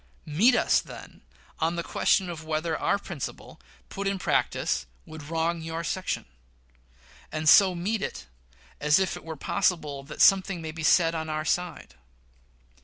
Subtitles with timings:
[0.25, 1.21] Meet us, then,
[1.59, 6.25] on the question of whether our principle, put in practice, would wrong your section;
[7.31, 8.25] and so meet us
[8.79, 11.93] as if it were possible that something may be said on our side.